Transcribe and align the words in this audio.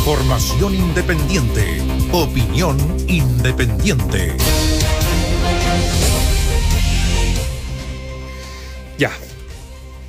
Información 0.00 0.74
independiente. 0.74 1.76
Opinión 2.10 2.78
independiente. 3.06 4.32
Ya. 8.96 9.10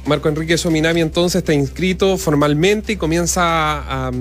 Marco 0.06 0.30
Enrique 0.30 0.58
Sominami 0.58 1.02
entonces 1.02 1.40
está 1.40 1.54
inscrito 1.54 2.18
formalmente 2.18 2.94
y 2.94 2.96
comienza 2.96 4.08
a, 4.08 4.12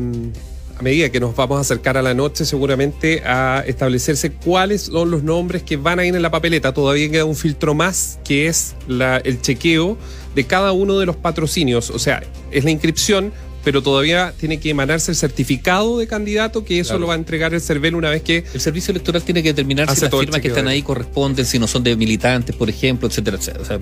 medida 0.82 1.08
que 1.08 1.20
nos 1.20 1.36
vamos 1.36 1.58
a 1.58 1.60
acercar 1.60 1.96
a 1.96 2.02
la 2.02 2.14
noche 2.14 2.44
seguramente 2.44 3.22
a 3.24 3.62
establecerse 3.64 4.32
cuáles 4.32 4.82
son 4.82 5.12
los 5.12 5.22
nombres 5.22 5.62
que 5.62 5.76
van 5.76 6.00
a 6.00 6.04
ir 6.04 6.16
en 6.16 6.22
la 6.22 6.32
papeleta. 6.32 6.74
Todavía 6.74 7.08
queda 7.12 7.24
un 7.24 7.36
filtro 7.36 7.74
más 7.74 8.18
que 8.24 8.48
es 8.48 8.74
el 8.88 9.40
chequeo 9.40 9.96
de 10.34 10.44
cada 10.44 10.72
uno 10.72 10.98
de 10.98 11.06
los 11.06 11.14
patrocinios. 11.14 11.90
O 11.90 12.00
sea, 12.00 12.24
es 12.50 12.64
la 12.64 12.72
inscripción, 12.72 13.32
pero 13.64 13.82
todavía 13.82 14.32
tiene 14.38 14.58
que 14.58 14.70
emanarse 14.70 15.10
el 15.10 15.16
certificado 15.16 15.98
de 15.98 16.06
candidato, 16.06 16.64
que 16.64 16.80
eso 16.80 16.90
Claro. 16.90 17.00
lo 17.00 17.06
va 17.08 17.14
a 17.14 17.16
entregar 17.16 17.52
el 17.54 17.60
CERVEL 17.60 17.94
una 17.94 18.10
vez 18.10 18.22
que 18.22 18.44
El 18.54 18.60
servicio 18.60 18.92
electoral 18.92 19.22
tiene 19.22 19.42
que 19.42 19.50
determinar 19.50 19.94
si 19.94 20.00
las 20.00 20.10
firmas 20.10 20.40
que 20.40 20.48
están 20.48 20.68
ahí 20.68 20.82
corresponden, 20.82 21.44
si 21.44 21.58
no 21.58 21.66
son 21.66 21.82
de 21.84 21.94
militantes, 21.96 22.54
por 22.56 22.70
ejemplo, 22.70 23.08
etcétera, 23.08 23.36
etcétera. 23.36 23.62
O 23.62 23.66
sea, 23.66 23.78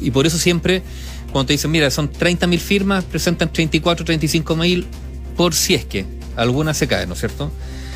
y 0.00 0.10
por 0.10 0.26
eso 0.26 0.38
siempre, 0.38 0.82
cuando 1.32 1.48
te 1.48 1.52
dicen, 1.54 1.70
mira, 1.70 1.90
son 1.90 2.10
30.000 2.10 2.58
firmas, 2.58 3.04
presentan 3.04 3.52
34, 3.52 4.04
35.000, 4.06 4.84
por 5.36 5.54
si 5.54 5.74
es 5.74 5.84
que 5.84 6.04
alguna 6.36 6.74
se 6.74 6.86
cae, 6.88 7.06
¿no 7.06 7.14
es 7.14 7.20
cierto? 7.20 7.50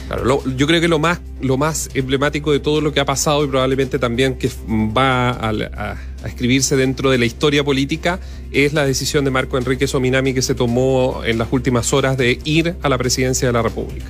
Claro, 0.08 0.24
lo- 0.24 0.42
yo 0.56 0.66
creo 0.66 0.80
que 0.80 0.88
lo 0.88 0.98
más, 0.98 1.20
lo 1.42 1.56
más 1.58 1.90
emblemático 1.94 2.50
de 2.50 2.60
todo 2.60 2.80
lo 2.80 2.92
que 2.92 3.00
ha 3.00 3.04
pasado 3.04 3.44
y 3.44 3.46
probablemente 3.48 3.98
también 3.98 4.36
que 4.36 4.50
va 4.68 5.28
a, 5.30 5.50
a- 5.50 5.96
a 6.24 6.26
escribirse 6.26 6.76
dentro 6.76 7.10
de 7.10 7.18
la 7.18 7.26
historia 7.26 7.62
política 7.62 8.18
es 8.50 8.72
la 8.72 8.84
decisión 8.86 9.24
de 9.26 9.30
Marco 9.30 9.58
Enrique 9.58 9.86
Sominami 9.86 10.32
que 10.32 10.40
se 10.42 10.54
tomó 10.54 11.20
en 11.24 11.36
las 11.38 11.48
últimas 11.50 11.92
horas 11.92 12.16
de 12.16 12.38
ir 12.44 12.74
a 12.82 12.88
la 12.88 12.96
presidencia 12.96 13.46
de 13.48 13.52
la 13.52 13.60
República. 13.62 14.06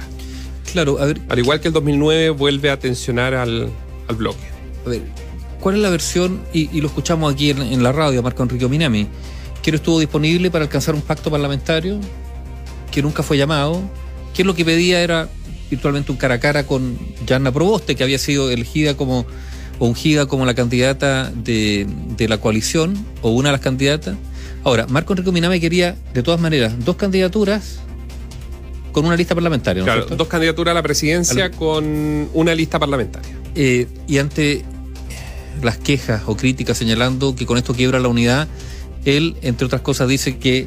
Claro, 0.72 0.98
a 1.00 1.06
ver, 1.06 1.20
Al 1.28 1.38
igual 1.40 1.60
que 1.60 1.68
el 1.68 1.74
2009 1.74 2.30
vuelve 2.30 2.70
a 2.70 2.78
tensionar 2.78 3.34
al, 3.34 3.68
al 4.06 4.16
bloque. 4.16 4.38
a 4.86 4.88
ver, 4.90 5.02
¿cuál 5.60 5.74
es 5.76 5.80
la 5.82 5.90
versión? 5.90 6.40
Y, 6.52 6.70
y 6.76 6.80
lo 6.80 6.86
escuchamos 6.86 7.32
aquí 7.32 7.50
en, 7.50 7.60
en 7.60 7.82
la 7.82 7.90
radio, 7.90 8.22
Marco 8.22 8.42
Enrique 8.44 8.68
Minami, 8.68 9.08
que 9.62 9.72
no 9.72 9.76
estuvo 9.76 9.98
disponible 9.98 10.50
para 10.52 10.64
alcanzar 10.64 10.94
un 10.94 11.02
pacto 11.02 11.28
parlamentario, 11.30 11.98
que 12.92 13.02
nunca 13.02 13.22
fue 13.24 13.36
llamado, 13.36 13.80
que 14.34 14.44
lo 14.44 14.54
que 14.54 14.64
pedía 14.64 15.00
era 15.02 15.28
virtualmente 15.70 16.10
un 16.12 16.18
cara 16.18 16.34
a 16.34 16.40
cara 16.40 16.66
con 16.66 16.98
Yanna 17.26 17.52
Proboste, 17.52 17.94
que 17.96 18.02
había 18.02 18.18
sido 18.18 18.50
elegida 18.50 18.96
como 18.96 19.26
o 19.78 19.86
ungida 19.86 20.26
como 20.26 20.44
la 20.44 20.54
candidata 20.54 21.30
de, 21.30 21.86
de 22.16 22.28
la 22.28 22.38
coalición 22.38 22.94
o 23.22 23.30
una 23.30 23.48
de 23.50 23.52
las 23.52 23.60
candidatas. 23.60 24.16
Ahora, 24.64 24.86
Marco 24.88 25.12
Enrique 25.12 25.30
Minami 25.30 25.60
quería, 25.60 25.96
de 26.14 26.22
todas 26.22 26.40
maneras, 26.40 26.74
dos 26.84 26.96
candidaturas 26.96 27.78
con 28.92 29.04
una 29.06 29.14
lista 29.16 29.34
parlamentaria, 29.34 29.82
¿no 29.82 29.86
es 29.86 29.86
Claro, 29.86 30.00
cierto? 30.02 30.16
dos 30.16 30.28
candidaturas 30.28 30.72
a 30.72 30.74
la 30.74 30.82
presidencia 30.82 31.44
Al- 31.44 31.50
con 31.52 32.28
una 32.34 32.54
lista 32.54 32.78
parlamentaria. 32.80 33.30
Eh, 33.54 33.86
y 34.08 34.18
ante 34.18 34.64
las 35.62 35.78
quejas 35.78 36.22
o 36.26 36.36
críticas 36.36 36.76
señalando 36.78 37.34
que 37.36 37.46
con 37.46 37.56
esto 37.58 37.74
quiebra 37.74 38.00
la 38.00 38.08
unidad, 38.08 38.48
él, 39.04 39.36
entre 39.42 39.66
otras 39.66 39.82
cosas, 39.82 40.08
dice 40.08 40.38
que 40.38 40.66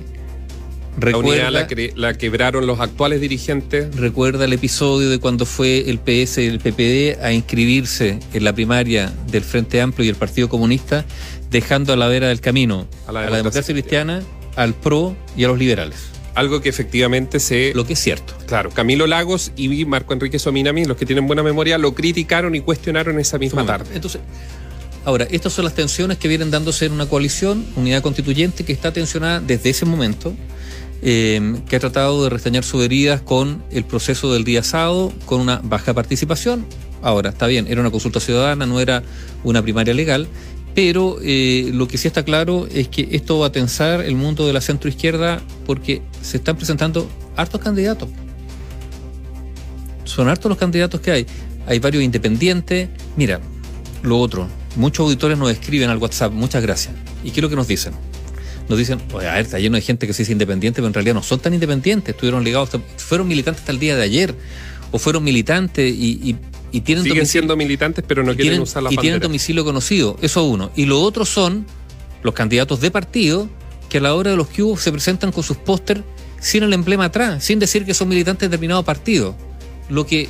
La 0.99 1.17
unidad 1.17 1.49
recuerda, 1.49 1.51
la, 1.51 1.67
cre- 1.67 1.93
la 1.95 2.13
quebraron 2.17 2.67
los 2.67 2.79
actuales 2.79 3.21
dirigentes. 3.21 3.95
recuerda 3.95 4.45
el 4.45 4.53
episodio 4.53 5.09
de 5.09 5.19
cuando 5.19 5.45
fue 5.45 5.89
el 5.89 5.99
PS 5.99 6.39
y 6.39 6.47
el 6.47 6.59
PPD 6.59 7.23
a 7.23 7.31
inscribirse 7.31 8.19
en 8.33 8.43
la 8.43 8.53
primaria 8.53 9.11
del 9.31 9.43
Frente 9.43 9.81
Amplio 9.81 10.05
y 10.05 10.09
el 10.09 10.15
Partido 10.15 10.49
Comunista, 10.49 11.05
dejando 11.49 11.93
a 11.93 11.95
la 11.95 12.07
vera 12.07 12.27
del 12.27 12.41
camino 12.41 12.87
A 13.07 13.09
a 13.09 13.13
la 13.13 13.37
democracia 13.37 13.73
cristiana, 13.73 14.21
al 14.55 14.73
PRO 14.73 15.15
y 15.37 15.43
a 15.45 15.47
los 15.47 15.57
liberales. 15.57 15.97
Algo 16.35 16.61
que 16.61 16.69
efectivamente 16.69 17.39
se 17.39 17.73
Lo 17.73 17.85
que 17.85 17.93
es 17.93 17.99
cierto. 17.99 18.33
Claro, 18.47 18.69
Camilo 18.69 19.05
Lagos 19.07 19.51
y 19.57 19.85
Marco 19.85 20.13
Enrique 20.13 20.39
Sominami, 20.39 20.85
los 20.85 20.95
que 20.97 21.05
tienen 21.05 21.25
buena 21.27 21.43
memoria, 21.43 21.77
lo 21.77 21.93
criticaron 21.93 22.53
y 22.55 22.61
cuestionaron 22.61 23.19
esa 23.19 23.37
misma 23.37 23.65
tarde. 23.65 23.89
Entonces, 23.95 24.21
ahora, 25.03 25.25
estas 25.29 25.51
son 25.53 25.65
las 25.65 25.73
tensiones 25.75 26.17
que 26.17 26.27
vienen 26.29 26.51
dándose 26.51 26.85
en 26.85 26.93
una 26.93 27.05
coalición, 27.05 27.65
unidad 27.75 28.01
constituyente, 28.01 28.63
que 28.63 28.71
está 28.71 28.93
tensionada 28.93 29.39
desde 29.41 29.71
ese 29.71 29.85
momento, 29.85 30.33
eh, 31.01 31.61
que 31.67 31.75
ha 31.75 31.79
tratado 31.79 32.23
de 32.23 32.29
restañar 32.29 32.63
sus 32.63 32.83
heridas 32.83 33.21
con 33.21 33.63
el 33.71 33.83
proceso 33.83 34.33
del 34.33 34.43
día 34.43 34.63
sábado, 34.63 35.11
con 35.25 35.41
una 35.41 35.61
baja 35.63 35.93
participación. 35.93 36.65
Ahora, 37.01 37.29
está 37.29 37.47
bien, 37.47 37.67
era 37.67 37.81
una 37.81 37.91
consulta 37.91 38.19
ciudadana, 38.19 38.65
no 38.65 38.79
era 38.79 39.03
una 39.43 39.61
primaria 39.61 39.93
legal, 39.93 40.27
pero 40.75 41.17
eh, 41.23 41.71
lo 41.73 41.87
que 41.87 41.97
sí 41.97 42.07
está 42.07 42.23
claro 42.23 42.67
es 42.71 42.87
que 42.87 43.09
esto 43.11 43.39
va 43.39 43.47
a 43.47 43.51
tensar 43.51 44.01
el 44.01 44.15
mundo 44.15 44.45
de 44.45 44.53
la 44.53 44.61
centroizquierda 44.61 45.41
porque 45.65 46.01
se 46.21 46.37
están 46.37 46.55
presentando 46.55 47.09
hartos 47.35 47.59
candidatos 47.59 48.07
son 50.11 50.27
hartos 50.27 50.49
los 50.49 50.57
candidatos 50.57 50.99
que 50.99 51.11
hay. 51.11 51.25
Hay 51.67 51.79
varios 51.79 52.03
independientes. 52.03 52.89
Mira, 53.15 53.39
lo 54.03 54.19
otro, 54.19 54.47
muchos 54.75 55.05
auditores 55.05 55.37
nos 55.37 55.51
escriben 55.51 55.89
al 55.89 55.97
WhatsApp, 55.97 56.33
muchas 56.33 56.61
gracias. 56.61 56.93
¿Y 57.23 57.31
qué 57.31 57.39
es 57.39 57.43
lo 57.43 57.49
que 57.49 57.55
nos 57.55 57.67
dicen? 57.67 57.93
Nos 58.71 58.79
dicen, 58.79 58.99
oye, 59.13 59.27
a 59.27 59.33
ver, 59.33 59.41
está 59.41 59.59
lleno 59.59 59.75
de 59.75 59.81
gente 59.81 60.07
que 60.07 60.13
se 60.13 60.23
dice 60.23 60.31
independiente, 60.31 60.77
pero 60.77 60.87
en 60.87 60.93
realidad 60.93 61.13
no 61.15 61.23
son 61.23 61.39
tan 61.39 61.53
independientes, 61.53 62.15
estuvieron 62.15 62.43
ligados, 62.43 62.73
hasta- 62.73 62.81
fueron 62.97 63.27
militantes 63.27 63.61
hasta 63.61 63.71
el 63.73 63.79
día 63.79 63.95
de 63.97 64.03
ayer, 64.03 64.33
o 64.91 64.97
fueron 64.97 65.23
militantes 65.25 65.93
y, 65.93 66.19
y- 66.31 66.35
y 66.71 66.81
tienen 66.81 67.03
Siguen 67.03 67.17
domicilio- 67.19 67.25
siendo 67.31 67.57
militantes, 67.57 68.03
pero 68.07 68.21
no 68.23 68.27
quieren 68.27 68.43
tienen, 68.43 68.61
usar 68.61 68.81
la 68.83 68.93
y 68.93 68.95
tienen 68.97 69.19
domicilio 69.19 69.65
conocido, 69.65 70.17
eso 70.21 70.43
uno. 70.45 70.71
Y 70.75 70.85
lo 70.85 71.01
otro 71.01 71.25
son 71.25 71.65
los 72.23 72.33
candidatos 72.33 72.79
de 72.79 72.91
partido 72.91 73.49
que 73.89 73.97
a 73.97 74.01
la 74.01 74.15
hora 74.15 74.31
de 74.31 74.37
los 74.37 74.47
hubo 74.57 74.77
se 74.77 74.89
presentan 74.91 75.33
con 75.33 75.43
sus 75.43 75.57
póster 75.57 76.01
sin 76.39 76.63
el 76.63 76.71
emblema 76.71 77.05
atrás, 77.05 77.43
sin 77.43 77.59
decir 77.59 77.85
que 77.85 77.93
son 77.93 78.07
militantes 78.07 78.41
de 78.41 78.47
determinado 78.49 78.83
partido. 78.83 79.35
Lo 79.89 80.05
que 80.05 80.29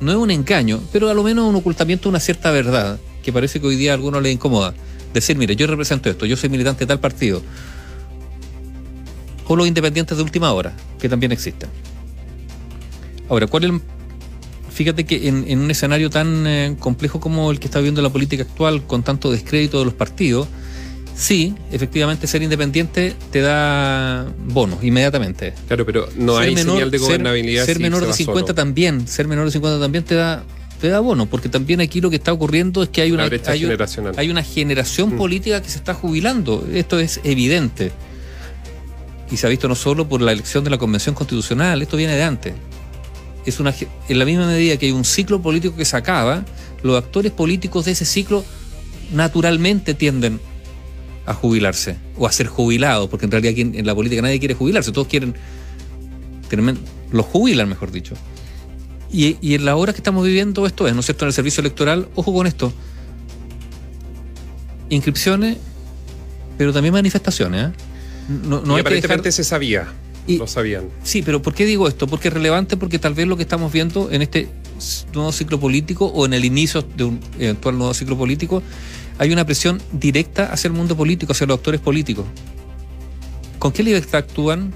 no 0.00 0.10
es 0.12 0.18
un 0.18 0.30
engaño, 0.30 0.80
pero 0.92 1.08
a 1.08 1.14
lo 1.14 1.22
menos 1.22 1.48
un 1.48 1.54
ocultamiento 1.56 2.04
de 2.04 2.08
una 2.10 2.20
cierta 2.20 2.50
verdad, 2.50 2.98
que 3.22 3.32
parece 3.32 3.60
que 3.60 3.66
hoy 3.66 3.76
día 3.76 3.92
a 3.92 3.94
algunos 3.94 4.22
les 4.22 4.32
incomoda. 4.34 4.74
Decir, 5.14 5.36
mire, 5.38 5.56
yo 5.56 5.66
represento 5.66 6.10
esto, 6.10 6.26
yo 6.26 6.36
soy 6.36 6.50
militante 6.50 6.80
de 6.80 6.86
tal 6.88 7.00
partido. 7.00 7.40
O 9.46 9.56
los 9.56 9.66
independientes 9.66 10.16
de 10.16 10.22
última 10.22 10.52
hora, 10.52 10.72
que 10.98 11.08
también 11.08 11.32
existen. 11.32 11.68
Ahora, 13.28 13.46
¿cuál 13.46 13.64
es 13.64 13.70
el 13.70 13.80
Fíjate 14.72 15.04
que 15.04 15.28
en, 15.28 15.44
en 15.46 15.60
un 15.60 15.70
escenario 15.70 16.10
tan 16.10 16.48
eh, 16.48 16.74
complejo 16.80 17.20
como 17.20 17.52
el 17.52 17.60
que 17.60 17.66
está 17.68 17.78
viviendo 17.78 18.02
la 18.02 18.08
política 18.10 18.42
actual, 18.42 18.82
con 18.88 19.04
tanto 19.04 19.30
descrédito 19.30 19.78
de 19.78 19.84
los 19.84 19.94
partidos, 19.94 20.48
sí, 21.14 21.54
efectivamente 21.70 22.26
ser 22.26 22.42
independiente 22.42 23.14
te 23.30 23.40
da 23.40 24.26
bonos 24.48 24.82
inmediatamente. 24.82 25.54
Claro, 25.68 25.86
pero 25.86 26.08
no 26.16 26.34
Ser 26.38 26.42
hay 26.42 26.54
menor- 26.56 26.72
señal 26.74 26.90
de 26.90 26.98
ser- 26.98 27.06
gobernabilidad. 27.06 27.66
Ser, 27.66 27.76
si 27.76 27.82
menor 27.84 28.00
se 28.00 28.06
de 28.06 28.10
va 28.10 28.16
50 28.16 28.40
solo. 28.48 28.54
también, 28.56 29.06
ser 29.06 29.28
menor 29.28 29.44
de 29.44 29.52
50 29.52 29.78
también 29.78 30.02
te 30.02 30.16
da, 30.16 30.42
te 30.84 30.90
da 30.90 31.00
bono, 31.00 31.24
porque 31.24 31.48
también 31.48 31.80
aquí 31.80 32.02
lo 32.02 32.10
que 32.10 32.16
está 32.16 32.30
ocurriendo 32.30 32.82
es 32.82 32.90
que 32.90 33.00
hay 33.00 33.10
una, 33.10 33.22
hay, 33.22 33.64
hay 34.18 34.44
generación 34.44 35.14
Mm. 35.14 35.16
política 35.16 35.62
que 35.62 35.70
se 35.70 35.78
está 35.78 35.94
jubilando. 35.94 36.68
Esto 36.74 36.98
es 36.98 37.22
evidente. 37.24 37.90
Y 39.30 39.38
se 39.38 39.46
ha 39.46 39.48
visto 39.48 39.66
no 39.66 39.76
solo 39.76 40.06
por 40.06 40.20
la 40.20 40.32
elección 40.32 40.62
de 40.62 40.68
la 40.68 40.76
Convención 40.76 41.14
Constitucional, 41.14 41.80
esto 41.80 41.96
viene 41.96 42.14
de 42.14 42.22
antes. 42.22 42.52
Es 43.46 43.60
una, 43.60 43.74
en 44.10 44.18
la 44.18 44.26
misma 44.26 44.46
medida 44.46 44.76
que 44.76 44.84
hay 44.84 44.92
un 44.92 45.06
ciclo 45.06 45.40
político 45.40 45.74
que 45.74 45.86
se 45.86 45.96
acaba, 45.96 46.44
los 46.82 47.02
actores 47.02 47.32
políticos 47.32 47.86
de 47.86 47.92
ese 47.92 48.04
ciclo 48.04 48.44
naturalmente 49.10 49.94
tienden 49.94 50.38
a 51.24 51.32
jubilarse 51.32 51.96
o 52.18 52.26
a 52.26 52.32
ser 52.32 52.48
jubilados, 52.48 53.08
porque 53.08 53.24
en 53.24 53.30
realidad 53.32 53.52
aquí 53.52 53.62
en, 53.62 53.74
en 53.74 53.86
la 53.86 53.94
política 53.94 54.20
nadie 54.20 54.38
quiere 54.38 54.52
jubilarse, 54.52 54.92
todos 54.92 55.08
quieren, 55.08 55.34
los 57.10 57.24
jubilan, 57.24 57.70
mejor 57.70 57.90
dicho. 57.90 58.14
Y, 59.16 59.36
y 59.40 59.54
en 59.54 59.64
la 59.64 59.76
hora 59.76 59.92
que 59.92 59.98
estamos 59.98 60.26
viviendo 60.26 60.66
esto 60.66 60.88
es, 60.88 60.94
¿no 60.94 60.98
es 60.98 61.06
cierto?, 61.06 61.24
en 61.24 61.28
el 61.28 61.32
servicio 61.32 61.60
electoral, 61.60 62.08
ojo 62.16 62.34
con 62.34 62.48
esto, 62.48 62.72
inscripciones, 64.90 65.56
pero 66.58 66.72
también 66.72 66.92
manifestaciones. 66.92 67.68
¿eh? 67.68 67.72
No, 68.28 68.60
no 68.60 68.74
y 68.74 68.78
hay 68.78 68.82
que 68.82 68.90
dejar- 68.90 68.96
aparentemente 68.96 69.32
se 69.32 69.44
sabía. 69.44 69.86
Y- 70.26 70.38
lo 70.38 70.46
sabían. 70.48 70.88
Sí, 71.04 71.22
pero 71.22 71.42
¿por 71.42 71.54
qué 71.54 71.64
digo 71.64 71.86
esto? 71.86 72.06
Porque 72.08 72.26
es 72.28 72.34
relevante 72.34 72.76
porque 72.76 72.98
tal 72.98 73.14
vez 73.14 73.28
lo 73.28 73.36
que 73.36 73.42
estamos 73.44 73.70
viendo 73.72 74.10
en 74.10 74.22
este 74.22 74.48
nuevo 75.12 75.30
ciclo 75.30 75.60
político 75.60 76.06
o 76.06 76.26
en 76.26 76.32
el 76.32 76.44
inicio 76.44 76.82
de 76.82 77.04
un 77.04 77.20
eventual 77.38 77.78
nuevo 77.78 77.94
ciclo 77.94 78.16
político, 78.16 78.62
hay 79.18 79.32
una 79.32 79.44
presión 79.46 79.80
directa 79.92 80.52
hacia 80.52 80.68
el 80.68 80.74
mundo 80.74 80.96
político, 80.96 81.32
hacia 81.32 81.46
los 81.46 81.58
actores 81.58 81.80
políticos. 81.80 82.24
¿Con 83.60 83.70
qué 83.70 83.82
libertad 83.84 84.16
actúan? 84.20 84.72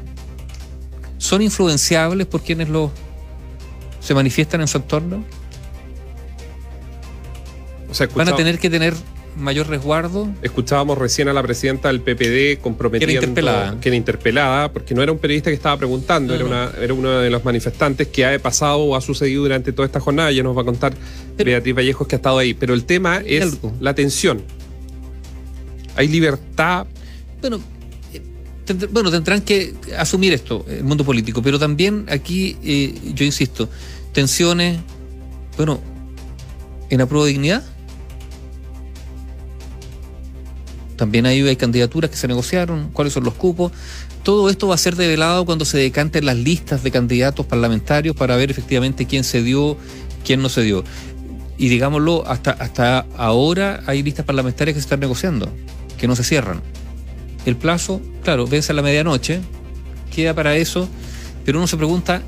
¿Son 1.16 1.42
influenciables 1.42 2.26
por 2.28 2.42
quienes 2.42 2.68
los 2.68 2.90
se 4.00 4.14
manifiestan 4.14 4.60
en 4.60 4.68
su 4.68 4.78
entorno? 4.78 5.24
O 7.90 7.94
sea, 7.94 8.06
¿Van 8.14 8.28
a 8.28 8.36
tener 8.36 8.58
que 8.58 8.68
tener 8.68 8.94
mayor 9.36 9.68
resguardo? 9.68 10.28
escuchábamos 10.42 10.98
recién 10.98 11.28
a 11.28 11.32
la 11.32 11.42
presidenta 11.42 11.88
del 11.88 12.00
PPD 12.00 12.60
comprometiendo 12.60 13.06
Que 13.12 13.16
era 13.18 13.26
interpelada. 13.28 13.80
que 13.80 13.88
era 13.88 13.96
interpelada, 13.96 14.72
porque 14.72 14.94
no 14.94 15.02
era 15.02 15.10
un 15.12 15.18
periodista 15.18 15.50
que 15.50 15.54
estaba 15.54 15.76
preguntando, 15.78 16.34
No, 16.34 16.40
era, 16.40 16.44
no. 16.44 16.50
Una, 16.50 16.84
era 16.84 16.94
uno 16.94 17.10
de 17.18 17.30
los 17.30 17.44
manifestantes 17.44 18.08
que 18.08 18.26
ha 18.26 18.38
pasado 18.38 18.78
o 18.80 18.94
ha 18.96 19.00
sucedido 19.00 19.42
durante 19.42 19.72
toda 19.72 19.86
esta 19.86 20.00
jornada. 20.00 20.30
Ya 20.32 20.42
nos 20.42 20.56
va 20.56 20.62
a 20.62 20.64
contar 20.64 20.92
Pero- 21.36 21.50
Beatriz 21.50 21.74
Vallejos 21.74 22.06
que 22.06 22.14
ha 22.16 22.18
estado 22.18 22.38
ahí. 22.38 22.52
Pero 22.52 22.74
el 22.74 22.84
tema 22.84 23.22
es 23.24 23.42
Algo. 23.42 23.72
la 23.80 23.94
tensión. 23.94 24.42
Hay 25.96 26.08
libertad. 26.08 26.86
Bueno, 27.40 27.60
bueno, 28.90 29.10
tendrán 29.10 29.42
que 29.42 29.74
asumir 29.96 30.32
esto, 30.32 30.64
el 30.68 30.84
mundo 30.84 31.04
político, 31.04 31.42
pero 31.42 31.58
también 31.58 32.06
aquí, 32.08 32.56
eh, 32.62 32.94
yo 33.14 33.24
insisto, 33.24 33.68
tensiones, 34.12 34.78
bueno, 35.56 35.80
en 36.90 37.00
apruebo 37.00 37.24
de 37.24 37.32
dignidad. 37.32 37.64
También 40.96 41.26
ahí 41.26 41.40
hay 41.46 41.56
candidaturas 41.56 42.10
que 42.10 42.16
se 42.16 42.26
negociaron, 42.26 42.90
cuáles 42.92 43.12
son 43.12 43.24
los 43.24 43.34
cupos. 43.34 43.70
Todo 44.24 44.50
esto 44.50 44.66
va 44.66 44.74
a 44.74 44.78
ser 44.78 44.96
develado 44.96 45.46
cuando 45.46 45.64
se 45.64 45.78
decanten 45.78 46.26
las 46.26 46.36
listas 46.36 46.82
de 46.82 46.90
candidatos 46.90 47.46
parlamentarios 47.46 48.16
para 48.16 48.36
ver 48.36 48.50
efectivamente 48.50 49.06
quién 49.06 49.22
se 49.22 49.42
dio, 49.42 49.76
quién 50.24 50.42
no 50.42 50.48
se 50.48 50.62
dio. 50.62 50.82
Y 51.56 51.68
digámoslo, 51.68 52.26
hasta, 52.26 52.50
hasta 52.50 53.06
ahora 53.16 53.82
hay 53.86 54.02
listas 54.02 54.26
parlamentarias 54.26 54.74
que 54.74 54.80
se 54.80 54.86
están 54.86 55.00
negociando, 55.00 55.52
que 55.98 56.08
no 56.08 56.16
se 56.16 56.24
cierran. 56.24 56.62
El 57.46 57.56
plazo, 57.56 58.00
claro, 58.24 58.46
vence 58.46 58.72
a 58.72 58.74
la 58.74 58.82
medianoche, 58.82 59.40
queda 60.14 60.34
para 60.34 60.56
eso, 60.56 60.88
pero 61.44 61.58
uno 61.58 61.66
se 61.66 61.76
pregunta, 61.76 62.22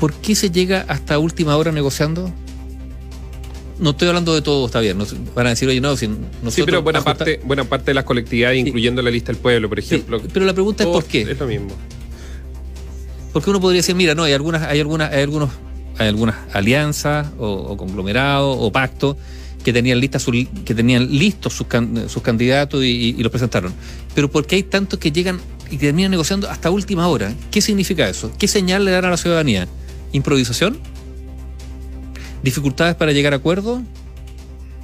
¿por 0.00 0.12
qué 0.14 0.34
se 0.34 0.50
llega 0.50 0.84
hasta 0.88 1.18
última 1.18 1.56
hora 1.56 1.72
negociando? 1.72 2.30
No 3.78 3.90
estoy 3.90 4.08
hablando 4.08 4.34
de 4.34 4.42
todo, 4.42 4.66
está 4.66 4.80
bien. 4.80 4.98
van 5.34 5.46
a 5.46 5.50
decir, 5.50 5.68
oye, 5.68 5.80
no, 5.80 5.96
si 5.96 6.06
nosotros 6.06 6.54
Sí, 6.54 6.62
pero 6.64 6.82
buena 6.82 7.02
parte, 7.02 7.40
buena 7.44 7.64
parte 7.64 7.86
de 7.86 7.94
las 7.94 8.04
colectividades, 8.04 8.60
Sí. 8.62 8.68
incluyendo 8.68 9.02
la 9.02 9.10
lista 9.10 9.32
del 9.32 9.40
pueblo, 9.40 9.68
por 9.68 9.80
Sí, 9.82 9.94
ejemplo. 9.96 10.20
pero 10.32 10.44
la 10.46 10.52
pregunta 10.52 10.84
es 10.84 10.88
por 10.90 11.04
qué. 11.04 11.22
Es 11.22 11.38
lo 11.38 11.46
mismo. 11.46 11.70
Porque 13.32 13.48
uno 13.50 13.60
podría 13.60 13.78
decir, 13.78 13.94
mira, 13.94 14.14
no, 14.14 14.24
hay 14.24 14.34
algunas, 14.34 14.62
hay 14.62 14.78
algunas, 14.80 15.10
hay 15.12 15.22
algunos, 15.22 15.50
hay 15.98 16.08
algunas 16.08 16.36
alianzas 16.52 17.28
o, 17.38 17.46
o 17.48 17.76
conglomerados 17.76 18.56
o 18.60 18.70
pactos 18.70 19.16
que 19.64 19.72
tenían 19.72 20.00
listas 20.00 20.22
sus- 20.22 20.46
que 20.64 20.74
tenían 20.74 21.10
listos 21.16 21.52
sus, 21.52 21.66
can- 21.66 22.08
sus 22.08 22.22
candidatos 22.22 22.82
y, 22.84 23.12
los 23.22 23.30
presentaron. 23.30 23.72
Pero 24.14 24.30
¿por 24.30 24.46
qué 24.46 24.56
hay 24.56 24.62
tantos 24.62 24.98
que 24.98 25.12
llegan 25.12 25.40
y 25.70 25.76
terminan 25.78 26.10
negociando 26.10 26.48
hasta 26.50 26.70
última 26.70 27.06
hora? 27.08 27.32
¿Qué 27.50 27.60
significa 27.60 28.08
eso? 28.08 28.30
¿Qué 28.38 28.48
señal 28.48 28.84
le 28.84 28.90
dan 28.90 29.04
a 29.04 29.10
la 29.10 29.16
ciudadanía? 29.16 29.68
¿Improvisación? 30.12 30.78
¿Dificultades 32.42 32.94
para 32.96 33.12
llegar 33.12 33.32
a 33.32 33.36
acuerdos? 33.36 33.80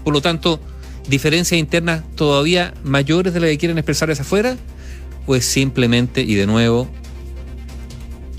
Por 0.04 0.14
lo 0.14 0.20
tanto, 0.22 0.60
diferencias 1.08 1.58
internas 1.58 2.02
todavía 2.14 2.72
mayores 2.84 3.34
de 3.34 3.40
las 3.40 3.50
que 3.50 3.58
quieren 3.58 3.78
expresar 3.78 4.10
hacia 4.10 4.22
afuera, 4.22 4.56
pues 5.26 5.44
simplemente, 5.44 6.22
y 6.22 6.34
de 6.34 6.46
nuevo, 6.46 6.88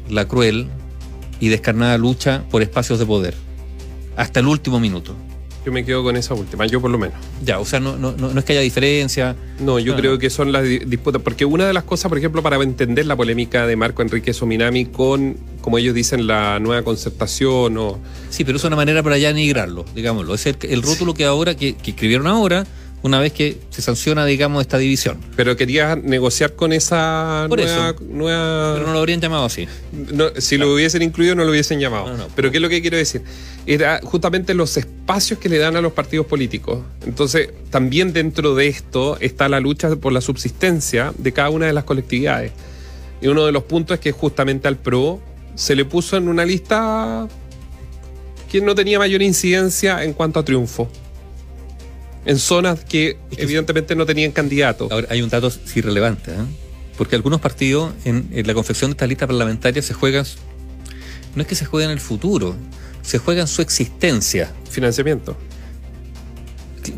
la 0.10 0.28
cruel 0.28 0.68
y 1.40 1.50
descarnada 1.50 1.98
lucha 1.98 2.44
por 2.50 2.62
espacios 2.62 2.98
de 2.98 3.06
poder. 3.06 3.36
Hasta 4.16 4.40
el 4.40 4.48
último 4.48 4.80
minuto. 4.80 5.16
Yo 5.66 5.72
me 5.74 5.84
quedo 5.84 6.04
con 6.04 6.16
esa 6.16 6.34
última, 6.34 6.66
yo 6.66 6.80
por 6.80 6.90
lo 6.90 6.98
menos. 6.98 7.16
Ya, 7.44 7.60
o 7.60 7.66
sea, 7.66 7.80
no, 7.82 7.98
no, 7.98 8.14
no 8.14 8.40
es 8.40 8.46
que 8.46 8.54
haya 8.54 8.62
diferencia. 8.62 9.36
No, 9.60 9.78
yo 9.78 9.92
No, 9.94 10.00
creo 10.00 10.18
que 10.18 10.30
son 10.30 10.52
las 10.54 10.64
di- 10.64 10.80
disputas, 10.80 11.22
porque 11.22 11.44
una 11.46 11.68
de 11.68 11.74
las 11.74 11.84
cosas, 11.84 12.08
por 12.10 12.18
ejemplo, 12.18 12.42
para 12.42 12.56
entender 12.64 13.06
la 13.06 13.16
polémica 13.18 13.68
de 13.68 13.76
Marco 13.76 14.02
Enrique 14.02 14.34
Sominami 14.34 14.86
con, 14.86 15.36
como 15.62 15.78
ellos 15.78 15.94
dicen, 15.94 16.28
la 16.28 16.60
nueva 16.60 16.82
concertación 16.84 17.78
o... 17.78 18.00
Sí, 18.30 18.46
pero 18.46 18.58
es 18.58 18.64
una 18.64 18.78
manera 18.78 19.04
para 19.04 19.18
ya 19.18 19.28
denigrarlo, 19.30 19.86
digámoslo. 19.94 20.34
Es 20.34 20.46
el, 20.46 20.56
el 20.62 20.82
rótulo 20.82 21.14
que 21.14 21.26
ahora, 21.26 21.56
que, 21.56 21.76
que 21.76 21.92
escribieron 21.92 22.28
ahora, 22.28 22.66
una 23.02 23.20
vez 23.20 23.32
que 23.32 23.58
se 23.70 23.82
sanciona, 23.82 24.26
digamos, 24.26 24.62
esta 24.62 24.78
división. 24.78 25.18
Pero 25.38 25.56
quería 25.56 25.96
negociar 25.96 26.56
con 26.56 26.74
esa 26.74 27.46
Por 27.48 27.60
nueva... 27.60 27.90
eso. 27.92 27.96
nueva- 28.10 28.74
Pero 28.74 28.88
no 28.88 28.94
lo 28.94 29.00
habrían 29.00 29.22
llamado 29.22 29.46
así. 29.46 29.68
No, 30.12 30.26
si 30.38 30.58
lo 30.58 30.74
hubiesen 30.74 31.02
incluido 31.02 31.34
no 31.36 31.44
lo 31.46 31.52
hubiesen 31.52 31.80
llamado. 31.80 32.08
No, 32.08 32.18
no. 32.18 32.28
Pero 32.36 32.52
¿qué 32.52 32.58
es 32.58 32.62
lo 32.62 32.68
que 32.70 32.82
quiero 32.82 32.98
decir? 32.98 33.22
Era 33.66 34.02
justamente 34.04 34.54
los 34.54 34.76
espacios 34.76 35.40
que 35.40 35.48
le 35.48 35.60
dan 35.60 35.76
a 35.78 35.82
los 35.82 35.94
partidos 35.94 36.26
políticos. 36.26 36.80
Entonces, 37.06 37.50
también 37.70 38.12
dentro 38.12 38.54
de 38.56 38.68
esto 38.68 39.18
está 39.22 39.48
la 39.48 39.60
lucha 39.60 39.96
por 39.96 40.12
la 40.12 40.22
subsistencia 40.22 41.14
de 41.18 41.32
cada 41.32 41.50
una 41.52 41.68
de 41.68 41.74
las 41.74 41.86
colectividades. 41.86 42.52
Y 43.22 43.28
uno 43.28 43.46
de 43.46 43.52
los 43.52 43.64
puntos 43.64 43.96
es 43.96 44.02
que 44.02 44.12
justamente 44.12 44.68
al 44.68 44.78
PRO 44.78 45.22
se 45.56 45.76
le 45.76 45.86
puso 45.86 46.18
en 46.18 46.28
una 46.30 46.46
lista 46.46 47.28
que 48.52 48.62
no 48.62 48.74
tenía 48.76 48.98
mayor 49.00 49.22
incidencia 49.22 50.04
en 50.04 50.14
cuanto 50.14 50.40
a 50.40 50.44
triunfo. 50.46 50.90
En 52.26 52.38
zonas 52.38 52.84
que 52.84 53.18
Es 53.32 53.38
que- 53.38 53.44
evidentemente 53.44 53.96
no 53.96 54.06
tenían 54.06 54.32
candidato. 54.32 54.88
Ahora, 54.92 55.08
hay 55.10 55.22
un 55.22 55.30
dato 55.30 55.50
sí 55.50 55.82
relevante, 55.82 56.32
¿eh? 56.32 56.36
porque 56.98 57.16
algunos 57.16 57.40
partidos 57.40 57.94
en, 58.06 58.30
en 58.34 58.46
la 58.46 58.54
confección 58.54 58.92
de 58.92 58.94
estas 58.94 59.08
listas 59.08 59.28
parlamentarias 59.28 59.86
se 59.86 59.94
juegan, 59.94 60.26
no 61.36 61.42
es 61.42 61.48
que 61.48 61.56
se 61.56 61.66
jueguen 61.66 61.92
el 61.92 62.00
futuro, 62.00 62.56
se 63.02 63.18
juegan 63.20 63.48
su 63.48 63.62
existencia. 63.62 64.52
Financiamiento. 64.70 65.38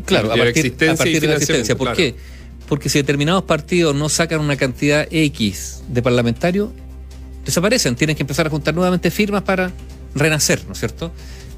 Claro, 0.04 0.32
a 0.32 0.36
partir, 0.36 0.48
existencia 0.66 0.92
a 0.92 0.96
partir 0.96 1.20
de 1.20 1.26
la 1.26 1.34
existencia. 1.34 1.76
¿Por 1.76 1.88
financiamiento, 1.88 2.18
qué? 2.18 2.66
Porque 2.68 2.88
si 2.88 2.98
determinados 2.98 3.44
partidos 3.44 3.94
no 3.94 4.08
sacan 4.08 4.40
una 4.40 4.56
cantidad 4.56 5.06
X 5.10 5.82
de 5.88 6.02
parlamentarios, 6.02 6.70
desaparecen, 7.44 7.94
tienen 7.96 8.16
que 8.16 8.22
empezar 8.22 8.46
a 8.46 8.50
juntar 8.50 8.74
nuevamente 8.74 9.10
firmas 9.10 9.42
para 9.42 9.70
renacer, 10.14 10.64
¿no 10.66 10.72
es 10.72 10.78
cierto? 10.78 11.12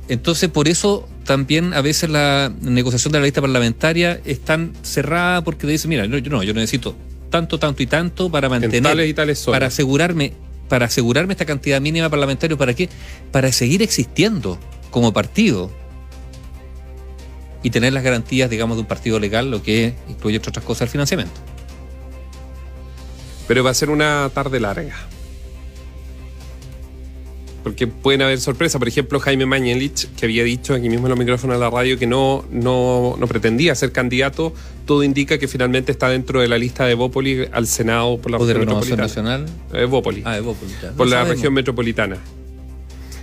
Entonces, 0.08 0.50
por 0.50 0.68
eso 0.68 1.08
también 1.24 1.72
a 1.72 1.80
veces 1.80 2.10
la 2.10 2.52
negociación 2.60 3.12
de 3.12 3.20
la 3.20 3.24
lista 3.24 3.40
parlamentaria 3.40 4.20
es 4.24 4.40
tan 4.40 4.72
cerrada 4.82 5.42
porque 5.42 5.66
te 5.66 5.72
dice, 5.72 5.88
mira, 5.88 6.06
no, 6.06 6.18
yo 6.18 6.30
no, 6.30 6.42
yo 6.42 6.52
necesito 6.52 6.94
tanto, 7.30 7.58
tanto 7.58 7.82
y 7.82 7.86
tanto 7.86 8.30
para 8.30 8.46
En 8.46 8.52
mantener, 8.52 8.82
tales 8.82 9.08
y 9.08 9.14
tales 9.14 9.44
para 9.46 9.66
asegurarme, 9.66 10.34
para 10.68 10.86
asegurarme 10.86 11.32
esta 11.32 11.46
cantidad 11.46 11.80
mínima 11.80 12.10
parlamentaria, 12.10 12.56
¿para 12.56 12.74
qué? 12.74 12.88
Para 13.32 13.50
seguir 13.50 13.82
existiendo 13.82 14.58
como 14.90 15.12
partido 15.12 15.70
y 17.62 17.70
tener 17.70 17.94
las 17.94 18.04
garantías, 18.04 18.50
digamos, 18.50 18.76
de 18.76 18.82
un 18.82 18.86
partido 18.86 19.18
legal, 19.18 19.50
lo 19.50 19.62
que 19.62 19.94
incluye, 20.08 20.36
entre 20.36 20.50
otras 20.50 20.64
cosas, 20.66 20.82
el 20.82 20.88
financiamiento. 20.90 21.40
Pero 23.48 23.64
va 23.64 23.70
a 23.70 23.74
ser 23.74 23.88
una 23.88 24.30
tarde 24.34 24.60
larga. 24.60 24.94
Porque 27.64 27.86
pueden 27.88 28.22
haber 28.22 28.38
sorpresas. 28.38 28.78
Por 28.78 28.86
ejemplo, 28.86 29.18
Jaime 29.18 29.46
Mañelich, 29.46 30.06
que 30.16 30.26
había 30.26 30.44
dicho 30.44 30.74
aquí 30.74 30.88
mismo 30.88 31.06
en 31.06 31.10
los 31.10 31.18
micrófonos 31.18 31.56
de 31.56 31.60
la 31.60 31.70
radio 31.70 31.98
que 31.98 32.06
no, 32.06 32.44
no, 32.52 33.16
no 33.18 33.26
pretendía 33.26 33.74
ser 33.74 33.90
candidato, 33.90 34.52
todo 34.86 35.02
indica 35.02 35.38
que 35.38 35.48
finalmente 35.48 35.90
está 35.90 36.08
dentro 36.10 36.40
de 36.42 36.46
la 36.48 36.58
lista 36.58 36.84
de 36.84 36.94
Bópoli 36.94 37.46
al 37.50 37.66
Senado 37.66 38.18
por 38.18 38.30
la 38.30 38.38
región 38.38 38.58
metropolitana. 38.60 39.02
nacional. 39.02 39.46
Eh, 39.72 39.86
Bópoli, 39.86 40.22
Ah, 40.26 40.34
de 40.34 40.40
Bópoli, 40.42 40.72
ya. 40.82 40.90
por 40.92 40.98
No 40.98 41.04
la 41.06 41.10
sabemos. 41.16 41.36
región 41.36 41.54
metropolitana. 41.54 42.18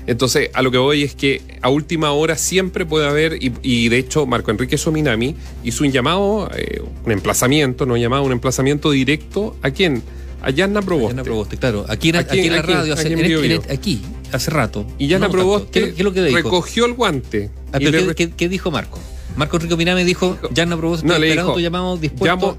Entonces, 0.08 0.50
a 0.54 0.64
lo 0.64 0.72
que 0.72 0.80
voy 0.80 1.04
es 1.04 1.14
que 1.14 1.42
a 1.62 1.70
última 1.70 2.12
hora 2.12 2.36
siempre 2.36 2.86
puede 2.88 3.08
haber, 3.08 3.36
y, 3.42 3.54
y 3.62 3.90
de 3.90 4.00
hecho 4.00 4.26
Marco 4.26 4.50
Enrique 4.50 4.78
Sominami 4.78 5.36
hizo 5.64 5.84
un 5.84 5.92
llamado, 5.92 6.50
eh, 6.58 6.82
un 7.06 7.12
emplazamiento, 7.12 7.86
no 7.86 7.96
llamado, 7.96 8.24
un 8.24 8.32
emplazamiento 8.32 8.90
directo 8.90 9.56
a 9.62 9.70
quién? 9.70 10.02
A 10.42 10.50
Yanna 10.50 10.82
Proboste. 10.82 11.24
Proboste, 11.24 11.58
claro. 11.58 11.86
Aquí 11.88 12.10
en, 12.10 12.16
Aquí- 12.18 12.40
aquí 12.40 12.48
en 12.48 12.56
la 12.56 12.62
radio, 12.62 12.94
hace- 12.94 13.04
aquí 13.04 13.14
en 13.14 13.20
en 13.20 13.62
aquí, 13.72 14.02
hace 14.32 14.50
rato. 14.52 14.86
Y 14.98 15.08
Yana 15.08 15.28
No 15.28 15.32
Proboste. 15.32 15.72
¿Qué, 15.72 15.80
lo- 15.82 15.94
qué 15.94 16.00
es 16.00 16.04
lo 16.06 16.14
que 16.14 16.24
dijo? 16.24 16.36
recogió 16.38 16.86
el 16.86 16.94
guante. 16.94 17.50
Ah, 17.68 17.78
pero 17.80 17.92
¿qué, 17.92 18.00
re- 18.06 18.16
qué- 18.16 18.32
qué 18.32 18.50
dijo 18.50 18.72
Marco? 18.72 19.00
Marco 19.36 19.58
Enrique 19.58 19.76
Miname 19.78 20.04
dijo, 20.04 20.38
Yana 20.54 20.76
Proboste, 20.78 21.08
No, 21.08 21.18
le 21.20 21.32
dijo, 21.32 21.56
dispuesto. 22.00 22.26
llamo- 22.26 22.58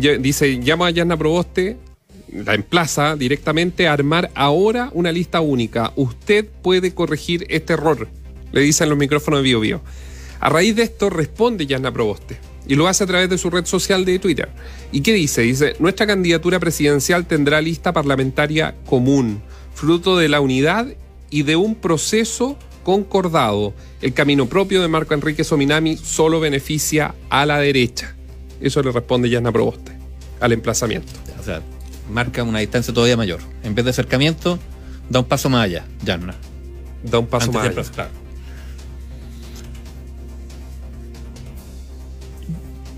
ya- 0.00 0.16
dice, 0.16 0.60
llama 0.62 0.86
a 0.88 0.90
Yanna 0.90 1.16
Proboste, 1.16 1.76
la 2.32 2.54
emplaza 2.54 3.14
directamente 3.16 3.86
a 3.86 3.92
armar 3.92 4.30
ahora 4.34 4.90
una 4.92 5.12
lista 5.12 5.40
única. 5.40 5.92
Usted 5.96 6.46
puede 6.62 6.94
corregir 6.94 7.46
este 7.48 7.74
error, 7.74 8.08
le 8.50 8.60
dicen 8.62 8.88
los 8.88 8.98
micrófonos 8.98 9.38
de 9.40 9.44
Bio 9.44 9.60
Bio. 9.60 9.82
A 10.40 10.48
raíz 10.48 10.74
de 10.74 10.82
esto 10.82 11.10
responde 11.10 11.66
Yanna 11.66 11.92
Proboste 11.92 12.38
y 12.66 12.74
lo 12.74 12.88
hace 12.88 13.04
a 13.04 13.06
través 13.06 13.28
de 13.28 13.38
su 13.38 13.50
red 13.50 13.64
social 13.66 14.04
de 14.04 14.18
Twitter. 14.18 14.48
¿Y 14.92 15.00
qué 15.00 15.12
dice? 15.12 15.42
Dice, 15.42 15.74
nuestra 15.78 16.06
candidatura 16.06 16.58
presidencial 16.58 17.26
tendrá 17.26 17.60
lista 17.60 17.92
parlamentaria 17.92 18.74
común, 18.86 19.42
fruto 19.74 20.16
de 20.16 20.28
la 20.28 20.40
unidad 20.40 20.86
y 21.30 21.42
de 21.42 21.56
un 21.56 21.74
proceso 21.74 22.56
concordado. 22.84 23.74
El 24.00 24.12
camino 24.12 24.46
propio 24.46 24.82
de 24.82 24.88
Marco 24.88 25.14
Enrique 25.14 25.44
Sominami 25.44 25.96
solo 25.96 26.40
beneficia 26.40 27.14
a 27.30 27.46
la 27.46 27.58
derecha. 27.58 28.14
Eso 28.60 28.82
le 28.82 28.92
responde 28.92 29.28
Yanna 29.28 29.52
Proboste 29.52 29.92
al 30.40 30.52
emplazamiento. 30.52 31.12
O 31.40 31.42
sea, 31.42 31.62
marca 32.10 32.42
una 32.42 32.58
distancia 32.58 32.92
todavía 32.92 33.16
mayor. 33.16 33.40
En 33.62 33.74
vez 33.74 33.84
de 33.84 33.90
acercamiento, 33.90 34.58
da 35.08 35.20
un 35.20 35.26
paso 35.26 35.48
más 35.48 35.64
allá, 35.64 35.86
Yana. 36.04 36.34
Da 37.02 37.18
un 37.18 37.26
paso 37.26 37.46
Antes 37.46 37.76
más. 37.76 37.86
allá. 37.86 37.94
claro. 37.94 38.10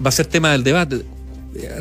Va 0.05 0.09
a 0.09 0.13
ser 0.13 0.27
tema 0.27 0.53
del 0.53 0.63
debate. 0.65 1.05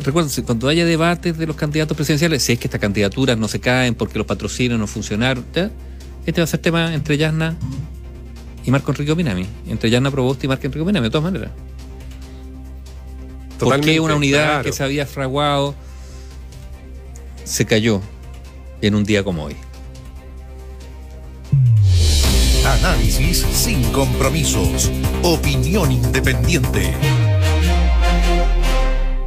Recuerden, 0.02 0.44
cuando 0.44 0.68
haya 0.68 0.84
debates 0.86 1.36
de 1.36 1.46
los 1.46 1.56
candidatos 1.56 1.96
presidenciales, 1.96 2.42
si 2.42 2.52
es 2.52 2.58
que 2.58 2.66
estas 2.66 2.80
candidaturas 2.80 3.36
no 3.36 3.46
se 3.46 3.60
caen 3.60 3.94
porque 3.94 4.18
los 4.18 4.26
patrocinios 4.26 4.80
no 4.80 4.86
funcionaron, 4.86 5.44
este 6.24 6.40
va 6.40 6.44
a 6.44 6.46
ser 6.46 6.60
tema 6.60 6.94
entre 6.94 7.18
Yasna 7.18 7.56
y 8.64 8.70
Marco 8.70 8.90
Enrique 8.90 9.14
Minami. 9.14 9.46
Entre 9.68 9.90
Yasna 9.90 10.10
Proboste 10.10 10.46
y 10.46 10.48
Marco 10.48 10.66
Enrique 10.66 10.84
Minami, 10.84 11.04
de 11.04 11.10
todas 11.10 11.24
maneras. 11.24 11.50
¿Por 13.58 13.68
qué 13.68 13.76
Totalmente, 13.76 14.00
una 14.00 14.14
unidad 14.16 14.44
claro. 14.44 14.64
que 14.64 14.72
se 14.72 14.82
había 14.82 15.06
fraguado 15.06 15.74
se 17.44 17.64
cayó 17.64 18.02
en 18.82 18.94
un 18.94 19.04
día 19.04 19.22
como 19.22 19.44
hoy? 19.44 19.56
Análisis 22.66 23.46
sin 23.52 23.82
compromisos. 23.92 24.90
Opinión 25.22 25.92
independiente. 25.92 26.92